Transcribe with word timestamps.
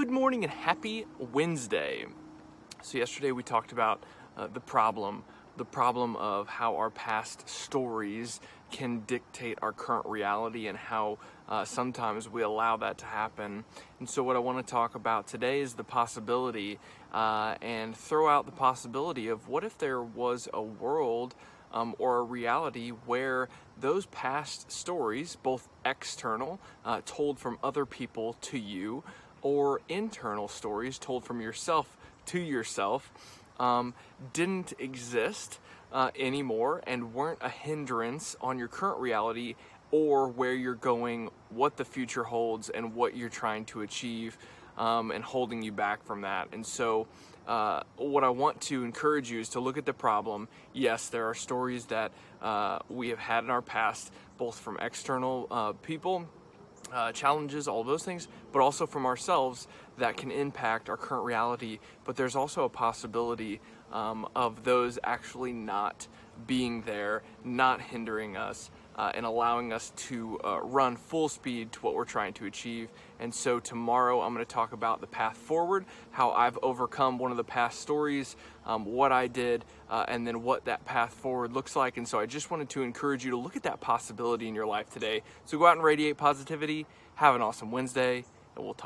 Good 0.00 0.10
morning 0.10 0.44
and 0.44 0.50
happy 0.50 1.04
Wednesday. 1.18 2.06
So, 2.80 2.96
yesterday 2.96 3.32
we 3.32 3.42
talked 3.42 3.70
about 3.70 4.02
uh, 4.34 4.46
the 4.46 4.58
problem, 4.58 5.24
the 5.58 5.66
problem 5.66 6.16
of 6.16 6.48
how 6.48 6.76
our 6.76 6.88
past 6.88 7.46
stories 7.46 8.40
can 8.70 9.00
dictate 9.00 9.58
our 9.60 9.72
current 9.72 10.06
reality 10.06 10.68
and 10.68 10.78
how 10.78 11.18
uh, 11.50 11.66
sometimes 11.66 12.30
we 12.30 12.40
allow 12.40 12.78
that 12.78 12.96
to 12.96 13.04
happen. 13.04 13.62
And 13.98 14.08
so, 14.08 14.22
what 14.22 14.36
I 14.36 14.38
want 14.38 14.66
to 14.66 14.70
talk 14.70 14.94
about 14.94 15.26
today 15.26 15.60
is 15.60 15.74
the 15.74 15.84
possibility 15.84 16.78
uh, 17.12 17.56
and 17.60 17.94
throw 17.94 18.26
out 18.26 18.46
the 18.46 18.52
possibility 18.52 19.28
of 19.28 19.48
what 19.48 19.64
if 19.64 19.76
there 19.76 20.02
was 20.02 20.48
a 20.54 20.62
world 20.62 21.34
um, 21.72 21.94
or 21.98 22.20
a 22.20 22.22
reality 22.22 22.88
where 22.88 23.50
those 23.78 24.06
past 24.06 24.72
stories, 24.72 25.36
both 25.42 25.68
external, 25.84 26.58
uh, 26.86 27.02
told 27.04 27.38
from 27.38 27.58
other 27.62 27.84
people 27.84 28.34
to 28.40 28.58
you, 28.58 29.04
or 29.42 29.80
internal 29.88 30.48
stories 30.48 30.98
told 30.98 31.24
from 31.24 31.40
yourself 31.40 31.96
to 32.26 32.38
yourself, 32.38 33.10
um, 33.58 33.94
didn't 34.32 34.72
exist 34.78 35.58
uh, 35.92 36.10
anymore 36.18 36.82
and 36.86 37.14
weren't 37.14 37.38
a 37.40 37.48
hindrance 37.48 38.36
on 38.40 38.58
your 38.58 38.68
current 38.68 39.00
reality 39.00 39.54
or 39.90 40.28
where 40.28 40.54
you're 40.54 40.74
going, 40.74 41.30
what 41.50 41.76
the 41.76 41.84
future 41.84 42.22
holds, 42.22 42.68
and 42.68 42.94
what 42.94 43.16
you're 43.16 43.28
trying 43.28 43.64
to 43.64 43.80
achieve, 43.80 44.38
um, 44.78 45.10
and 45.10 45.24
holding 45.24 45.62
you 45.62 45.72
back 45.72 46.04
from 46.04 46.20
that. 46.20 46.48
And 46.52 46.64
so, 46.64 47.08
uh, 47.46 47.82
what 47.96 48.22
I 48.22 48.28
want 48.28 48.60
to 48.62 48.84
encourage 48.84 49.30
you 49.30 49.40
is 49.40 49.48
to 49.50 49.60
look 49.60 49.76
at 49.76 49.84
the 49.84 49.92
problem. 49.92 50.46
Yes, 50.72 51.08
there 51.08 51.28
are 51.28 51.34
stories 51.34 51.86
that 51.86 52.12
uh, 52.40 52.78
we 52.88 53.08
have 53.08 53.18
had 53.18 53.42
in 53.42 53.50
our 53.50 53.62
past, 53.62 54.12
both 54.38 54.58
from 54.58 54.78
external 54.80 55.48
uh, 55.50 55.72
people, 55.72 56.28
uh, 56.92 57.12
challenges, 57.12 57.68
all 57.68 57.84
those 57.84 58.02
things, 58.02 58.28
but 58.52 58.60
also 58.60 58.86
from 58.86 59.06
ourselves 59.06 59.68
that 59.98 60.16
can 60.16 60.30
impact 60.30 60.88
our 60.88 60.96
current 60.96 61.24
reality. 61.24 61.78
But 62.04 62.16
there's 62.16 62.36
also 62.36 62.64
a 62.64 62.68
possibility 62.68 63.60
um, 63.92 64.28
of 64.34 64.64
those 64.64 64.98
actually 65.04 65.52
not 65.52 66.06
being 66.46 66.82
there, 66.82 67.22
not 67.44 67.80
hindering 67.80 68.36
us, 68.36 68.70
uh, 68.96 69.12
and 69.14 69.24
allowing 69.24 69.72
us 69.72 69.92
to 69.96 70.38
uh, 70.44 70.60
run 70.62 70.96
full 70.96 71.28
speed 71.28 71.72
to 71.72 71.80
what 71.80 71.94
we're 71.94 72.04
trying 72.04 72.32
to 72.34 72.46
achieve. 72.46 72.88
And 73.18 73.34
so 73.34 73.60
tomorrow 73.60 74.20
I'm 74.20 74.34
going 74.34 74.44
to 74.44 74.52
talk 74.52 74.72
about 74.72 75.00
the 75.00 75.06
path 75.06 75.36
forward, 75.36 75.84
how 76.10 76.30
I've 76.30 76.58
overcome 76.62 77.18
one 77.18 77.30
of 77.30 77.36
the 77.36 77.44
past 77.44 77.80
stories, 77.80 78.36
um, 78.66 78.84
what 78.84 79.12
I 79.12 79.26
did, 79.26 79.64
uh, 79.88 80.04
and 80.08 80.26
then 80.26 80.42
what 80.42 80.64
that 80.66 80.84
path 80.84 81.12
forward 81.14 81.52
looks 81.52 81.76
like. 81.76 81.96
And 81.96 82.06
so 82.06 82.18
I 82.18 82.26
just 82.26 82.50
wanted 82.50 82.68
to 82.70 82.82
encourage 82.82 83.24
you 83.24 83.30
to 83.32 83.36
look 83.36 83.56
at 83.56 83.62
that 83.64 83.80
possibility 83.80 84.48
in 84.48 84.54
your 84.54 84.66
life 84.66 84.90
today. 84.90 85.22
So 85.44 85.58
go 85.58 85.66
out 85.66 85.76
and 85.76 85.84
radiate 85.84 86.16
positivity. 86.16 86.86
Have 87.16 87.34
an 87.34 87.42
awesome 87.42 87.70
Wednesday, 87.70 88.24
and 88.56 88.64
we'll 88.64 88.74
talk. 88.74 88.78